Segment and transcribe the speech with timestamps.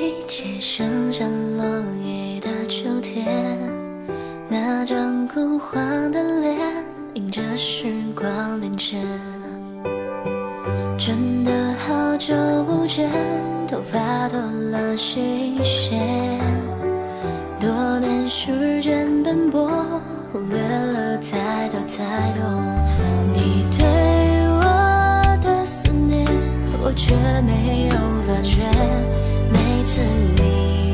[0.00, 1.26] 一起剩下
[1.58, 1.62] 落
[2.02, 3.26] 叶的秋天，
[4.48, 5.78] 那张枯黄
[6.10, 6.58] 的脸，
[7.12, 7.84] 迎着时
[8.16, 9.06] 光变迁。
[10.96, 13.10] 真的好久不见，
[13.68, 16.00] 头发多了新线，
[17.60, 19.70] 多年时间奔波，
[20.32, 22.42] 忽略了太多太多。
[23.34, 23.84] 你对
[24.48, 26.26] 我的思念，
[26.82, 27.96] 我却没有
[28.26, 28.64] 发觉。
[29.52, 30.00] 每次
[30.36, 30.89] 你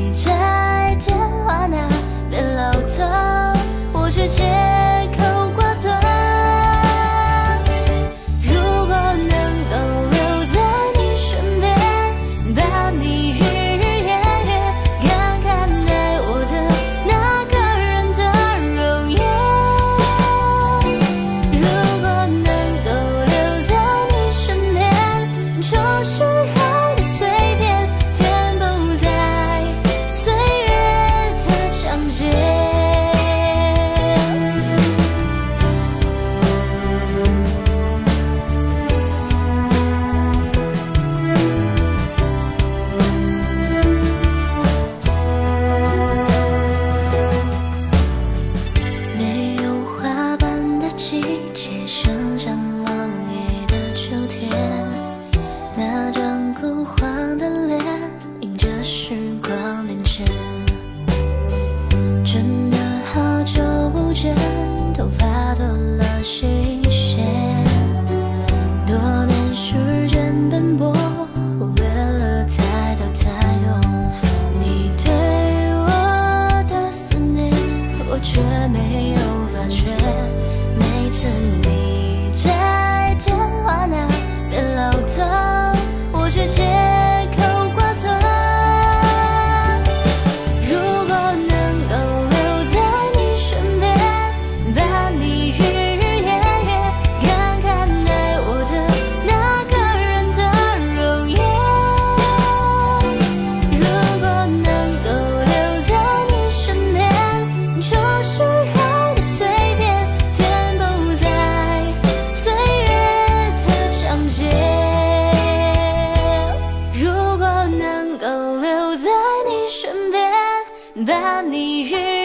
[121.07, 122.16] 把你日